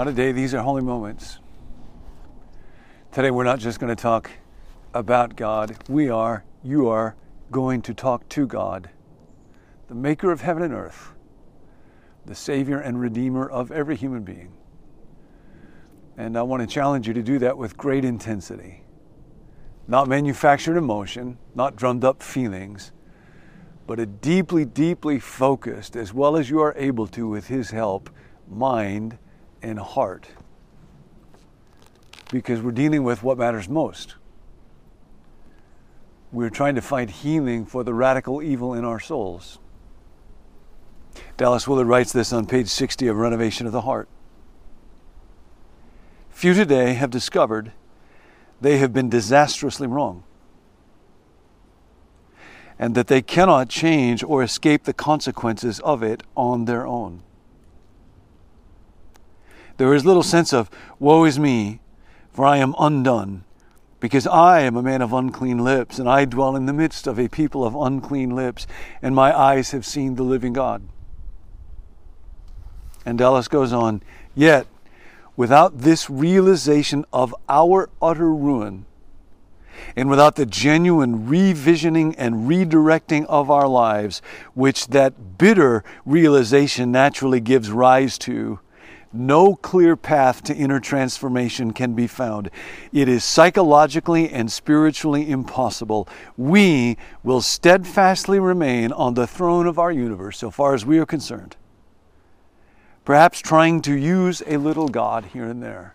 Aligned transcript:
today, 0.00 0.32
these 0.32 0.54
are 0.54 0.62
holy 0.62 0.82
moments. 0.82 1.38
Today, 3.12 3.30
we're 3.30 3.44
not 3.44 3.60
just 3.60 3.78
going 3.78 3.94
to 3.94 4.00
talk 4.00 4.30
about 4.94 5.36
God, 5.36 5.76
we 5.88 6.08
are, 6.08 6.44
you 6.64 6.88
are, 6.88 7.14
going 7.50 7.82
to 7.82 7.94
talk 7.94 8.28
to 8.30 8.46
God, 8.46 8.90
the 9.88 9.94
maker 9.94 10.32
of 10.32 10.40
heaven 10.40 10.62
and 10.62 10.74
earth, 10.74 11.12
the 12.24 12.34
Savior 12.34 12.78
and 12.78 13.00
Redeemer 13.00 13.48
of 13.48 13.70
every 13.70 13.94
human 13.94 14.22
being. 14.22 14.52
And 16.16 16.36
I 16.36 16.42
want 16.42 16.62
to 16.62 16.66
challenge 16.66 17.06
you 17.06 17.14
to 17.14 17.22
do 17.22 17.38
that 17.40 17.56
with 17.56 17.76
great 17.76 18.04
intensity. 18.04 18.82
Not 19.86 20.08
manufactured 20.08 20.76
emotion, 20.76 21.38
not 21.54 21.76
drummed 21.76 22.04
up 22.04 22.22
feelings, 22.22 22.92
but 23.86 24.00
a 24.00 24.06
deeply, 24.06 24.64
deeply 24.64 25.20
focused, 25.20 25.96
as 25.96 26.14
well 26.14 26.36
as 26.36 26.48
you 26.48 26.60
are 26.60 26.74
able 26.76 27.06
to 27.08 27.28
with 27.28 27.48
His 27.48 27.70
help, 27.70 28.10
mind 28.48 29.18
and 29.62 29.78
heart. 29.78 30.28
Because 32.30 32.60
we're 32.60 32.72
dealing 32.72 33.04
with 33.04 33.22
what 33.22 33.38
matters 33.38 33.68
most. 33.68 34.16
We're 36.32 36.50
trying 36.50 36.76
to 36.76 36.80
find 36.82 37.10
healing 37.10 37.66
for 37.66 37.84
the 37.84 37.92
radical 37.92 38.42
evil 38.42 38.74
in 38.74 38.84
our 38.84 38.98
souls. 38.98 39.58
Dallas 41.36 41.68
Willard 41.68 41.86
writes 41.86 42.12
this 42.12 42.32
on 42.32 42.46
page 42.46 42.68
60 42.68 43.06
of 43.06 43.16
Renovation 43.16 43.66
of 43.66 43.72
the 43.72 43.82
Heart. 43.82 44.08
Few 46.30 46.54
today 46.54 46.94
have 46.94 47.10
discovered 47.10 47.72
they 48.60 48.78
have 48.78 48.92
been 48.92 49.10
disastrously 49.10 49.86
wrong 49.86 50.24
and 52.78 52.94
that 52.94 53.06
they 53.06 53.22
cannot 53.22 53.68
change 53.68 54.24
or 54.24 54.42
escape 54.42 54.84
the 54.84 54.92
consequences 54.92 55.78
of 55.80 56.02
it 56.02 56.22
on 56.36 56.64
their 56.64 56.86
own. 56.86 57.22
There 59.76 59.94
is 59.94 60.04
little 60.04 60.22
sense 60.22 60.52
of, 60.52 60.70
Woe 60.98 61.24
is 61.24 61.38
me, 61.38 61.80
for 62.32 62.44
I 62.44 62.58
am 62.58 62.74
undone, 62.78 63.44
because 64.00 64.26
I 64.26 64.60
am 64.60 64.76
a 64.76 64.82
man 64.82 65.02
of 65.02 65.12
unclean 65.12 65.58
lips, 65.58 65.98
and 65.98 66.08
I 66.08 66.24
dwell 66.24 66.56
in 66.56 66.66
the 66.66 66.72
midst 66.72 67.06
of 67.06 67.18
a 67.18 67.28
people 67.28 67.64
of 67.64 67.74
unclean 67.74 68.34
lips, 68.34 68.66
and 69.00 69.14
my 69.14 69.36
eyes 69.36 69.70
have 69.70 69.86
seen 69.86 70.16
the 70.16 70.22
living 70.22 70.52
God. 70.52 70.82
And 73.04 73.18
Dallas 73.18 73.48
goes 73.48 73.72
on, 73.72 74.02
Yet, 74.34 74.66
without 75.36 75.78
this 75.78 76.08
realization 76.08 77.04
of 77.12 77.34
our 77.48 77.88
utter 78.00 78.32
ruin, 78.32 78.86
and 79.96 80.08
without 80.08 80.36
the 80.36 80.46
genuine 80.46 81.26
revisioning 81.26 82.14
and 82.18 82.48
redirecting 82.48 83.26
of 83.26 83.50
our 83.50 83.66
lives, 83.66 84.22
which 84.54 84.88
that 84.88 85.38
bitter 85.38 85.82
realization 86.04 86.92
naturally 86.92 87.40
gives 87.40 87.70
rise 87.70 88.18
to, 88.18 88.60
no 89.12 89.54
clear 89.56 89.96
path 89.96 90.42
to 90.44 90.54
inner 90.54 90.80
transformation 90.80 91.72
can 91.72 91.94
be 91.94 92.06
found. 92.06 92.50
It 92.92 93.08
is 93.08 93.24
psychologically 93.24 94.30
and 94.30 94.50
spiritually 94.50 95.30
impossible. 95.30 96.08
We 96.36 96.96
will 97.22 97.40
steadfastly 97.40 98.38
remain 98.38 98.92
on 98.92 99.14
the 99.14 99.26
throne 99.26 99.66
of 99.66 99.78
our 99.78 99.92
universe, 99.92 100.38
so 100.38 100.50
far 100.50 100.74
as 100.74 100.86
we 100.86 100.98
are 100.98 101.06
concerned 101.06 101.56
perhaps 103.04 103.40
trying 103.40 103.82
to 103.82 103.94
use 103.94 104.42
a 104.46 104.56
little 104.56 104.88
God 104.88 105.26
here 105.26 105.44
and 105.44 105.62
there. 105.62 105.94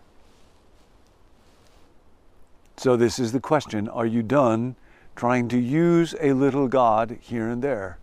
So, 2.76 2.96
this 2.96 3.18
is 3.18 3.32
the 3.32 3.40
question 3.40 3.88
Are 3.88 4.06
you 4.06 4.22
done 4.22 4.76
trying 5.16 5.48
to 5.48 5.58
use 5.58 6.14
a 6.20 6.32
little 6.32 6.68
God 6.68 7.18
here 7.20 7.48
and 7.48 7.62
there? 7.62 7.98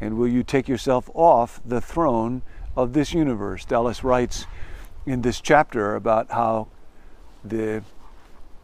And 0.00 0.16
will 0.16 0.28
you 0.28 0.42
take 0.42 0.68
yourself 0.68 1.10
off 1.12 1.60
the 1.64 1.80
throne 1.80 2.42
of 2.76 2.92
this 2.92 3.12
universe? 3.12 3.64
Dallas 3.64 4.04
writes 4.04 4.46
in 5.06 5.22
this 5.22 5.40
chapter 5.40 5.94
about 5.94 6.30
how 6.30 6.68
the 7.44 7.82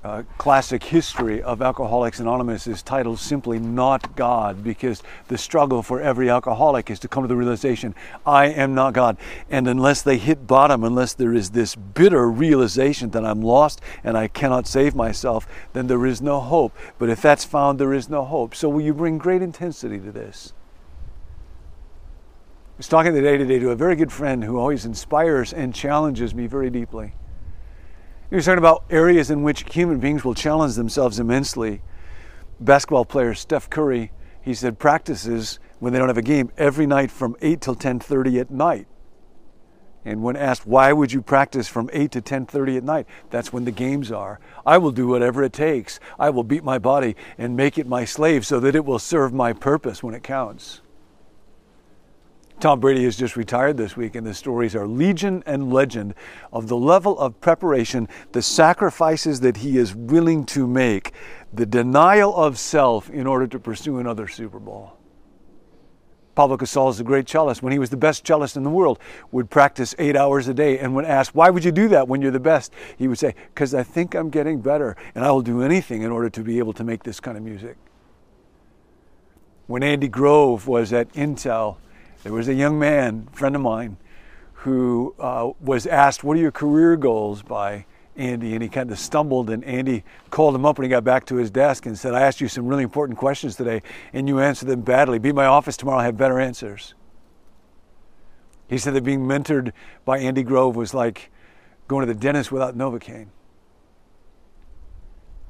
uh, 0.06 0.22
classic 0.38 0.84
history 0.84 1.42
of 1.42 1.60
Alcoholics 1.60 2.20
Anonymous 2.20 2.68
is 2.68 2.80
titled 2.80 3.18
simply 3.18 3.58
Not 3.58 4.14
God 4.14 4.62
because 4.62 5.02
the 5.26 5.36
struggle 5.36 5.82
for 5.82 6.00
every 6.00 6.30
alcoholic 6.30 6.90
is 6.90 7.00
to 7.00 7.08
come 7.08 7.24
to 7.24 7.28
the 7.28 7.34
realization, 7.34 7.92
I 8.24 8.46
am 8.46 8.72
not 8.72 8.94
God. 8.94 9.16
And 9.50 9.66
unless 9.66 10.02
they 10.02 10.16
hit 10.18 10.46
bottom, 10.46 10.84
unless 10.84 11.12
there 11.14 11.34
is 11.34 11.50
this 11.50 11.74
bitter 11.74 12.30
realization 12.30 13.10
that 13.10 13.24
I'm 13.24 13.42
lost 13.42 13.80
and 14.04 14.16
I 14.16 14.28
cannot 14.28 14.68
save 14.68 14.94
myself, 14.94 15.48
then 15.72 15.88
there 15.88 16.06
is 16.06 16.22
no 16.22 16.38
hope. 16.38 16.76
But 17.00 17.08
if 17.08 17.20
that's 17.20 17.44
found, 17.44 17.80
there 17.80 17.92
is 17.94 18.08
no 18.08 18.24
hope. 18.24 18.54
So 18.54 18.68
will 18.68 18.82
you 18.82 18.94
bring 18.94 19.18
great 19.18 19.42
intensity 19.42 19.98
to 19.98 20.12
this? 20.12 20.52
I 22.76 22.80
was 22.80 22.88
talking 22.88 23.14
today 23.14 23.38
today 23.38 23.58
to 23.60 23.70
a 23.70 23.74
very 23.74 23.96
good 23.96 24.12
friend 24.12 24.44
who 24.44 24.58
always 24.58 24.84
inspires 24.84 25.50
and 25.50 25.74
challenges 25.74 26.34
me 26.34 26.46
very 26.46 26.68
deeply. 26.68 27.14
He 28.28 28.36
was 28.36 28.44
talking 28.44 28.58
about 28.58 28.84
areas 28.90 29.30
in 29.30 29.42
which 29.42 29.64
human 29.72 29.98
beings 29.98 30.26
will 30.26 30.34
challenge 30.34 30.74
themselves 30.74 31.18
immensely. 31.18 31.80
Basketball 32.60 33.06
player 33.06 33.32
Steph 33.32 33.70
Curry, 33.70 34.12
he 34.42 34.52
said, 34.52 34.78
practices 34.78 35.58
when 35.78 35.94
they 35.94 35.98
don't 35.98 36.08
have 36.08 36.18
a 36.18 36.22
game 36.22 36.52
every 36.58 36.86
night 36.86 37.10
from 37.10 37.34
8 37.40 37.62
till 37.62 37.76
10:30 37.76 38.40
at 38.40 38.50
night. 38.50 38.86
And 40.04 40.22
when 40.22 40.36
asked 40.36 40.66
why 40.66 40.92
would 40.92 41.14
you 41.14 41.22
practice 41.22 41.68
from 41.68 41.88
8 41.94 42.10
to 42.10 42.20
10:30 42.20 42.76
at 42.76 42.84
night, 42.84 43.06
that's 43.30 43.54
when 43.54 43.64
the 43.64 43.70
games 43.70 44.12
are. 44.12 44.38
I 44.66 44.76
will 44.76 44.92
do 44.92 45.06
whatever 45.06 45.42
it 45.42 45.54
takes. 45.54 45.98
I 46.18 46.28
will 46.28 46.44
beat 46.44 46.62
my 46.62 46.78
body 46.78 47.16
and 47.38 47.56
make 47.56 47.78
it 47.78 47.86
my 47.86 48.04
slave 48.04 48.44
so 48.44 48.60
that 48.60 48.76
it 48.76 48.84
will 48.84 48.98
serve 48.98 49.32
my 49.32 49.54
purpose 49.54 50.02
when 50.02 50.14
it 50.14 50.22
counts. 50.22 50.82
Tom 52.58 52.80
Brady 52.80 53.04
has 53.04 53.16
just 53.16 53.36
retired 53.36 53.76
this 53.76 53.96
week, 53.98 54.14
and 54.14 54.26
the 54.26 54.32
stories 54.32 54.74
are 54.74 54.86
legion 54.86 55.42
and 55.44 55.70
legend 55.70 56.14
of 56.52 56.68
the 56.68 56.76
level 56.76 57.18
of 57.18 57.38
preparation, 57.40 58.08
the 58.32 58.40
sacrifices 58.40 59.40
that 59.40 59.58
he 59.58 59.76
is 59.76 59.94
willing 59.94 60.46
to 60.46 60.66
make, 60.66 61.12
the 61.52 61.66
denial 61.66 62.34
of 62.34 62.58
self 62.58 63.10
in 63.10 63.26
order 63.26 63.46
to 63.46 63.58
pursue 63.58 63.98
another 63.98 64.26
Super 64.26 64.58
Bowl. 64.58 64.96
Pablo 66.34 66.56
Casals, 66.56 66.98
a 67.00 67.04
great 67.04 67.26
cellist, 67.26 67.62
when 67.62 67.72
he 67.72 67.78
was 67.78 67.90
the 67.90 67.96
best 67.96 68.26
cellist 68.26 68.56
in 68.56 68.62
the 68.62 68.70
world, 68.70 68.98
would 69.32 69.50
practice 69.50 69.94
eight 69.98 70.16
hours 70.16 70.48
a 70.48 70.54
day. 70.54 70.78
And 70.78 70.94
when 70.94 71.06
asked, 71.06 71.34
why 71.34 71.48
would 71.50 71.64
you 71.64 71.72
do 71.72 71.88
that 71.88 72.08
when 72.08 72.20
you're 72.20 72.30
the 72.30 72.40
best? 72.40 72.72
He 72.98 73.08
would 73.08 73.18
say, 73.18 73.34
because 73.54 73.74
I 73.74 73.82
think 73.82 74.14
I'm 74.14 74.28
getting 74.28 74.60
better, 74.60 74.96
and 75.14 75.24
I 75.24 75.30
will 75.30 75.42
do 75.42 75.62
anything 75.62 76.02
in 76.02 76.10
order 76.10 76.28
to 76.30 76.42
be 76.42 76.58
able 76.58 76.74
to 76.74 76.84
make 76.84 77.04
this 77.04 77.20
kind 77.20 77.36
of 77.36 77.42
music. 77.42 77.76
When 79.66 79.82
Andy 79.82 80.08
Grove 80.08 80.68
was 80.68 80.92
at 80.92 81.12
Intel, 81.14 81.78
there 82.26 82.32
was 82.32 82.48
a 82.48 82.54
young 82.54 82.76
man, 82.76 83.28
friend 83.30 83.54
of 83.54 83.62
mine, 83.62 83.98
who 84.52 85.14
uh, 85.20 85.52
was 85.60 85.86
asked, 85.86 86.24
What 86.24 86.36
are 86.36 86.40
your 86.40 86.50
career 86.50 86.96
goals 86.96 87.40
by 87.40 87.86
Andy? 88.16 88.52
And 88.54 88.64
he 88.64 88.68
kind 88.68 88.90
of 88.90 88.98
stumbled, 88.98 89.48
and 89.48 89.62
Andy 89.62 90.02
called 90.30 90.56
him 90.56 90.66
up 90.66 90.76
when 90.76 90.86
he 90.86 90.88
got 90.88 91.04
back 91.04 91.24
to 91.26 91.36
his 91.36 91.52
desk 91.52 91.86
and 91.86 91.96
said, 91.96 92.14
I 92.14 92.22
asked 92.22 92.40
you 92.40 92.48
some 92.48 92.66
really 92.66 92.82
important 92.82 93.16
questions 93.16 93.54
today, 93.54 93.80
and 94.12 94.26
you 94.26 94.40
answered 94.40 94.66
them 94.66 94.80
badly. 94.80 95.20
Be 95.20 95.28
in 95.28 95.36
my 95.36 95.46
office 95.46 95.76
tomorrow, 95.76 96.00
I 96.00 96.04
have 96.06 96.16
better 96.16 96.40
answers. 96.40 96.94
He 98.68 98.76
said 98.76 98.94
that 98.94 99.04
being 99.04 99.20
mentored 99.20 99.70
by 100.04 100.18
Andy 100.18 100.42
Grove 100.42 100.74
was 100.74 100.92
like 100.92 101.30
going 101.86 102.04
to 102.04 102.12
the 102.12 102.18
dentist 102.18 102.50
without 102.50 102.76
Novocaine. 102.76 103.28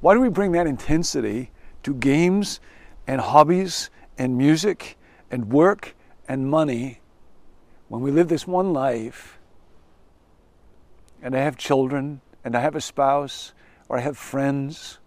Why 0.02 0.12
do 0.12 0.20
we 0.20 0.28
bring 0.28 0.52
that 0.52 0.66
intensity 0.66 1.52
to 1.84 1.94
games 1.94 2.60
and 3.06 3.22
hobbies 3.22 3.88
and 4.18 4.36
music 4.36 4.98
and 5.30 5.50
work 5.50 5.95
and 6.28 6.48
money 6.48 7.00
when 7.88 8.02
we 8.02 8.10
live 8.10 8.28
this 8.28 8.46
one 8.46 8.72
life 8.72 9.38
and 11.22 11.36
I 11.36 11.40
have 11.40 11.56
children 11.56 12.20
and 12.44 12.56
I 12.56 12.60
have 12.60 12.76
a 12.76 12.80
spouse 12.80 13.52
or 13.88 13.98
I 13.98 14.00
have 14.00 14.16
friends, 14.18 14.98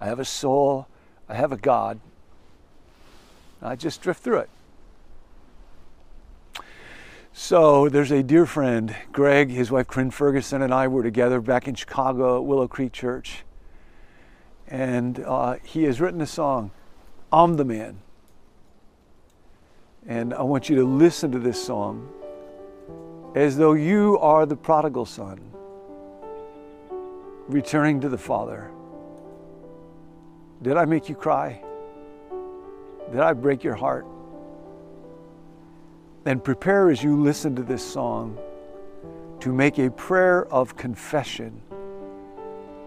I 0.00 0.06
have 0.06 0.18
a 0.18 0.24
soul, 0.24 0.88
I 1.28 1.34
have 1.34 1.52
a 1.52 1.56
God, 1.56 2.00
I 3.62 3.76
just 3.76 4.02
drift 4.02 4.22
through 4.22 4.40
it. 4.40 4.50
So 7.32 7.88
there's 7.88 8.12
a 8.12 8.22
dear 8.22 8.46
friend, 8.46 8.94
Greg, 9.10 9.50
his 9.50 9.70
wife 9.70 9.88
Corinne 9.88 10.12
Ferguson, 10.12 10.62
and 10.62 10.72
I 10.72 10.86
were 10.86 11.02
together 11.02 11.40
back 11.40 11.66
in 11.66 11.74
Chicago 11.74 12.36
at 12.36 12.44
Willow 12.44 12.68
Creek 12.68 12.92
Church. 12.92 13.42
And 14.68 15.18
uh, 15.18 15.56
he 15.64 15.82
has 15.82 16.00
written 16.00 16.20
a 16.20 16.26
song, 16.26 16.70
I'm 17.32 17.56
the 17.56 17.64
Man. 17.64 17.98
And 20.06 20.34
I 20.34 20.42
want 20.42 20.68
you 20.68 20.76
to 20.76 20.84
listen 20.84 21.32
to 21.32 21.38
this 21.38 21.62
song 21.62 22.08
as 23.34 23.56
though 23.56 23.72
you 23.72 24.18
are 24.18 24.44
the 24.44 24.56
prodigal 24.56 25.06
son 25.06 25.40
returning 27.48 28.00
to 28.00 28.08
the 28.08 28.18
Father. 28.18 28.70
Did 30.62 30.76
I 30.76 30.84
make 30.84 31.08
you 31.08 31.14
cry? 31.14 31.62
Did 33.10 33.20
I 33.20 33.32
break 33.32 33.64
your 33.64 33.74
heart? 33.74 34.06
Then 36.24 36.40
prepare 36.40 36.90
as 36.90 37.02
you 37.02 37.20
listen 37.20 37.56
to 37.56 37.62
this 37.62 37.84
song 37.84 38.38
to 39.40 39.52
make 39.52 39.78
a 39.78 39.90
prayer 39.90 40.46
of 40.46 40.76
confession 40.76 41.60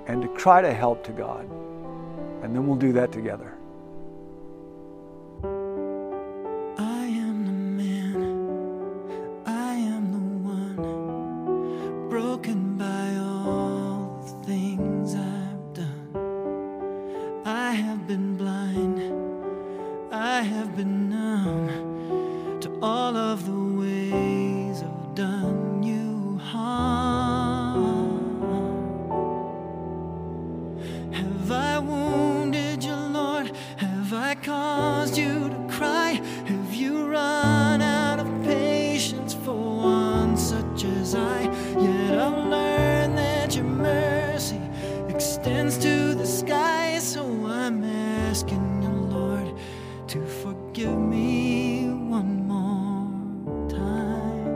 and 0.08 0.22
to 0.22 0.28
cry 0.30 0.62
to 0.62 0.74
help 0.74 1.04
to 1.04 1.12
God. 1.12 1.48
And 2.44 2.56
then 2.56 2.66
we'll 2.66 2.78
do 2.78 2.94
that 2.94 3.12
together. 3.12 3.57
Forgive 50.48 50.98
me 50.98 51.90
one 51.90 52.48
more 52.48 53.70
time. 53.70 54.48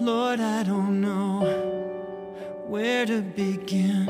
Lord, 0.00 0.40
I 0.40 0.64
don't 0.64 1.00
know 1.00 1.42
where 2.66 3.06
to 3.06 3.22
begin 3.22 4.08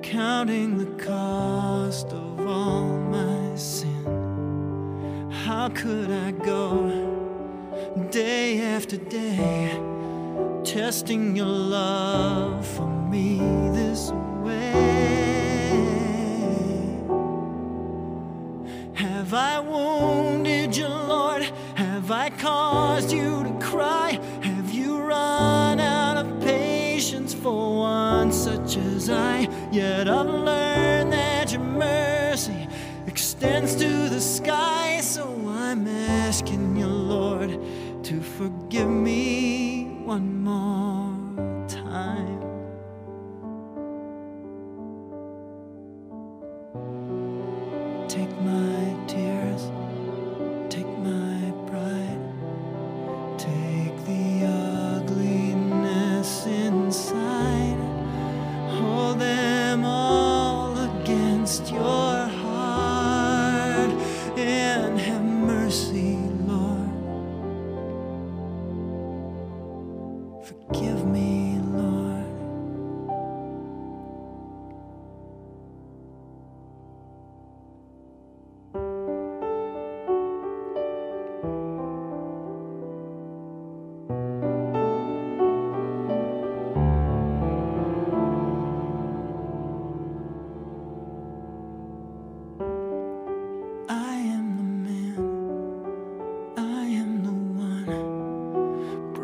counting 0.00 0.78
the 0.78 0.92
cost 1.04 2.06
of 2.12 2.46
all 2.46 2.86
my 3.16 3.56
sin. 3.56 4.06
How 5.44 5.70
could 5.70 6.10
I 6.10 6.30
go 6.30 6.66
day 8.12 8.60
after 8.62 8.96
day 8.96 9.72
testing 10.62 11.34
your 11.34 11.46
love 11.46 12.64
for 12.64 12.86
me 12.86 13.38
this 13.72 14.12
way? 14.12 14.29
Have 19.30 19.34
I 19.34 19.60
wounded 19.60 20.76
you, 20.76 20.88
Lord? 20.88 21.42
Have 21.74 22.10
I 22.10 22.30
caused 22.30 23.12
you 23.12 23.44
to 23.44 23.52
cry? 23.64 24.18
Have 24.42 24.72
you 24.72 24.98
run 24.98 25.78
out 25.78 26.16
of 26.16 26.40
patience 26.40 27.32
for 27.34 27.76
one 27.76 28.32
such 28.32 28.76
as 28.76 29.08
I? 29.10 29.48
Yet 29.70 30.08
I've 30.08 30.26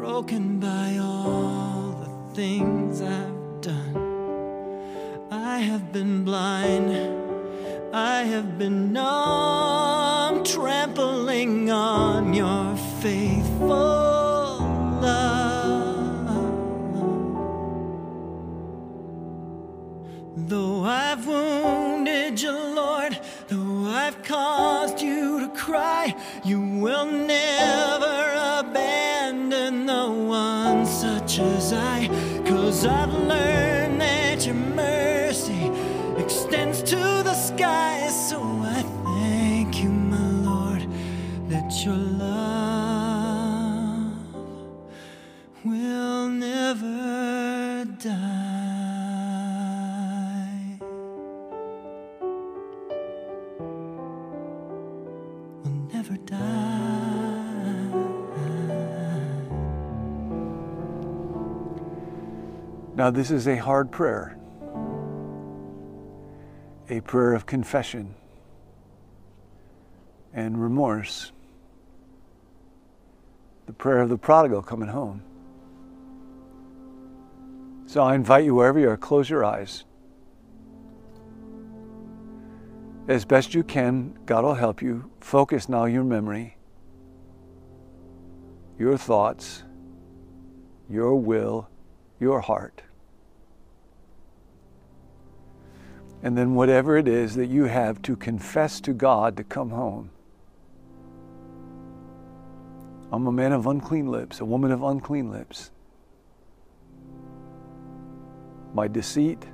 broken 0.06 0.60
by 0.60 0.96
all 0.98 1.90
the 2.04 2.34
things 2.36 3.02
I've 3.02 3.60
done. 3.60 3.96
I 5.32 5.58
have 5.58 5.92
been 5.92 6.24
blind, 6.24 6.92
I 7.92 8.22
have 8.22 8.56
been 8.56 8.92
numb, 8.92 10.44
trampling 10.44 11.72
on 11.72 12.32
your 12.34 12.76
faithful 13.02 14.60
love. 15.02 16.28
Though 20.36 20.84
I've 20.84 21.26
wounded 21.26 22.40
you, 22.40 22.52
Lord, 22.52 23.18
though 23.48 23.86
I've 23.86 24.22
caused 24.22 25.02
you 25.02 25.40
to 25.40 25.48
cry, 25.48 26.14
you 26.44 26.60
will 26.60 27.06
never 27.06 28.35
such 31.36 31.46
as 31.46 31.72
I. 31.72 32.08
Cause 32.46 32.86
I've 32.86 33.12
learned 33.12 34.00
that 34.00 34.46
your 34.46 34.54
mercy 34.54 35.70
extends 36.16 36.82
to 36.84 36.96
the 36.96 37.34
sky. 37.34 38.08
So 38.08 38.40
I 38.62 38.82
thank 39.04 39.82
you, 39.82 39.90
my 39.90 40.30
Lord, 40.48 40.86
that 41.48 41.84
your 41.84 41.94
love 41.94 42.32
will 45.64 46.28
never 46.28 47.84
die. 47.98 48.55
Now, 62.96 63.10
this 63.10 63.30
is 63.30 63.46
a 63.46 63.56
hard 63.56 63.92
prayer, 63.92 64.38
a 66.88 67.02
prayer 67.02 67.34
of 67.34 67.44
confession 67.44 68.14
and 70.32 70.60
remorse, 70.60 71.30
the 73.66 73.74
prayer 73.74 73.98
of 73.98 74.08
the 74.08 74.16
prodigal 74.16 74.62
coming 74.62 74.88
home. 74.88 75.22
So 77.84 78.02
I 78.02 78.14
invite 78.14 78.46
you, 78.46 78.54
wherever 78.54 78.78
you 78.78 78.88
are, 78.88 78.96
close 78.96 79.28
your 79.28 79.44
eyes. 79.44 79.84
As 83.08 83.26
best 83.26 83.52
you 83.52 83.62
can, 83.62 84.18
God 84.24 84.42
will 84.42 84.54
help 84.54 84.80
you. 84.80 85.10
Focus 85.20 85.68
now 85.68 85.84
your 85.84 86.02
memory, 86.02 86.56
your 88.78 88.96
thoughts, 88.96 89.64
your 90.88 91.14
will, 91.14 91.68
your 92.20 92.40
heart. 92.40 92.82
And 96.22 96.36
then, 96.36 96.54
whatever 96.54 96.96
it 96.96 97.06
is 97.06 97.34
that 97.36 97.46
you 97.46 97.64
have 97.64 98.02
to 98.02 98.16
confess 98.16 98.80
to 98.80 98.92
God 98.92 99.36
to 99.36 99.44
come 99.44 99.70
home. 99.70 100.10
I'm 103.12 103.26
a 103.26 103.32
man 103.32 103.52
of 103.52 103.66
unclean 103.66 104.10
lips, 104.10 104.40
a 104.40 104.44
woman 104.44 104.72
of 104.72 104.82
unclean 104.82 105.30
lips. 105.30 105.70
My 108.74 108.88
deceit, 108.88 109.46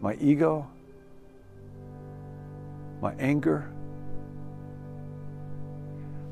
my 0.00 0.14
ego, 0.14 0.68
my 3.00 3.14
anger. 3.14 3.70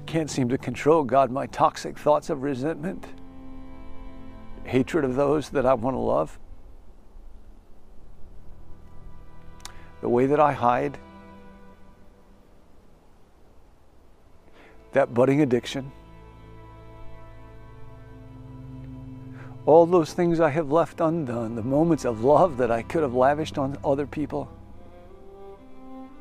Can't 0.07 0.31
seem 0.31 0.49
to 0.49 0.59
control, 0.59 1.05
God, 1.05 1.31
my 1.31 1.47
toxic 1.47 1.99
thoughts 1.99 2.31
of 2.31 2.43
resentment, 2.43 3.07
hatred 4.69 5.05
of 5.05 5.17
those 5.17 5.51
that 5.51 5.67
I 5.67 5.75
want 5.75 5.95
to 5.95 6.01
love. 6.01 6.39
the 10.01 10.09
way 10.09 10.27
that 10.27 10.41
I 10.41 10.53
hide, 10.53 10.99
that 14.93 15.13
budding 15.13 15.41
addiction, 15.41 15.91
all 19.67 19.85
those 19.87 20.13
things 20.13 20.41
I 20.41 20.51
have 20.51 20.71
left 20.71 21.01
undone, 21.01 21.57
the 21.57 21.63
moments 21.63 22.05
of 22.05 22.25
love 22.25 22.57
that 22.59 22.71
I 22.71 22.83
could 22.83 23.03
have 23.03 23.15
lavished 23.15 23.59
on 23.59 23.77
other 23.85 24.07
people, 24.07 24.51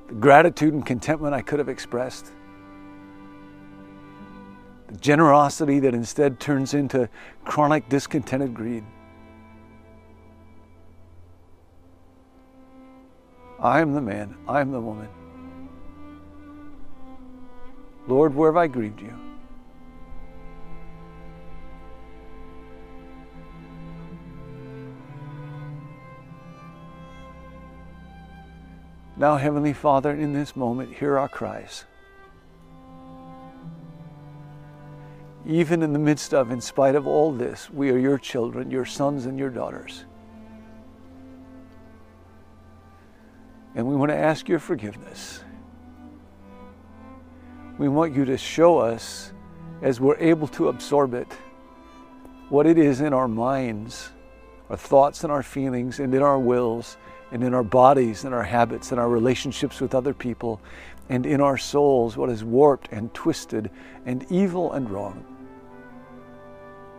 the 0.07 0.15
gratitude 0.15 0.73
and 0.73 0.85
contentment 0.85 1.33
I 1.33 1.41
could 1.41 1.59
have 1.59 1.69
expressed, 1.69 2.31
generosity 4.99 5.79
that 5.79 5.93
instead 5.93 6.39
turns 6.39 6.73
into 6.73 7.09
chronic 7.43 7.89
discontented 7.89 8.53
greed. 8.53 8.83
I 13.59 13.81
am 13.81 13.93
the 13.93 14.01
man, 14.01 14.35
I 14.47 14.61
am 14.61 14.71
the 14.71 14.79
woman. 14.79 15.09
Lord, 18.07 18.33
where 18.33 18.51
have 18.51 18.57
I 18.57 18.67
grieved 18.67 19.01
you? 19.01 19.13
Now, 29.17 29.37
Heavenly 29.37 29.73
Father, 29.73 30.11
in 30.11 30.33
this 30.33 30.55
moment, 30.55 30.93
hear 30.93 31.17
our 31.17 31.27
cries. 31.27 31.85
Even 35.47 35.81
in 35.81 35.93
the 35.93 35.99
midst 35.99 36.33
of, 36.33 36.51
in 36.51 36.59
spite 36.59 36.93
of 36.93 37.07
all 37.07 37.31
this, 37.31 37.69
we 37.69 37.89
are 37.89 37.97
your 37.97 38.17
children, 38.17 38.69
your 38.69 38.83
sons 38.83 39.25
and 39.25 39.39
your 39.39 39.49
daughters. 39.49 40.03
And 43.73 43.87
we 43.87 43.95
want 43.95 44.11
to 44.11 44.17
ask 44.17 44.49
your 44.49 44.59
forgiveness. 44.59 45.39
We 47.77 47.87
want 47.87 48.13
you 48.13 48.25
to 48.25 48.37
show 48.37 48.79
us, 48.79 49.31
as 49.81 50.01
we're 50.01 50.17
able 50.17 50.49
to 50.49 50.67
absorb 50.67 51.13
it, 51.13 51.31
what 52.49 52.65
it 52.65 52.77
is 52.77 52.99
in 52.99 53.13
our 53.13 53.29
minds, 53.29 54.09
our 54.69 54.75
thoughts 54.75 55.23
and 55.23 55.31
our 55.31 55.43
feelings, 55.43 56.01
and 56.01 56.13
in 56.13 56.21
our 56.21 56.39
wills, 56.39 56.97
and 57.31 57.41
in 57.41 57.53
our 57.53 57.63
bodies, 57.63 58.25
and 58.25 58.33
our 58.33 58.43
habits, 58.43 58.91
and 58.91 58.99
our 58.99 59.07
relationships 59.07 59.79
with 59.79 59.95
other 59.95 60.13
people, 60.13 60.59
and 61.07 61.25
in 61.25 61.39
our 61.39 61.57
souls, 61.57 62.17
what 62.17 62.29
is 62.29 62.43
warped 62.43 62.89
and 62.91 63.13
twisted 63.13 63.71
and 64.05 64.29
evil 64.29 64.73
and 64.73 64.89
wrong, 64.89 65.23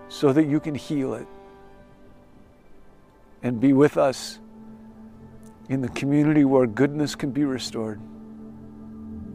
so 0.09 0.33
that 0.33 0.47
you 0.47 0.59
can 0.61 0.75
heal 0.75 1.15
it 1.15 1.27
and 3.43 3.61
be 3.61 3.73
with 3.73 3.97
us 3.97 4.39
in 5.69 5.81
the 5.81 5.89
community 5.91 6.45
where 6.45 6.67
goodness 6.67 7.15
can 7.15 7.31
be 7.31 7.45
restored. 7.45 8.01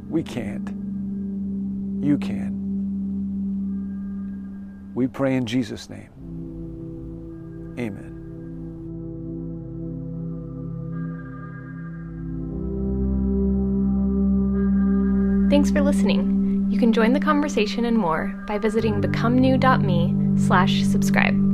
We 0.09 0.23
can't. 0.23 0.67
You 2.03 2.17
can. 2.17 2.51
We 4.95 5.07
pray 5.07 5.35
in 5.35 5.45
Jesus' 5.45 5.89
name. 5.89 6.09
Amen. 7.79 8.09
Thanks 15.49 15.71
for 15.71 15.81
listening. 15.81 16.67
You 16.69 16.79
can 16.79 16.91
join 16.91 17.13
the 17.13 17.19
conversation 17.19 17.85
and 17.85 17.97
more 17.97 18.43
by 18.47 18.57
visiting 18.57 18.99
becomenew.me 19.01 20.22
slash 20.37 20.83
subscribe. 20.83 21.52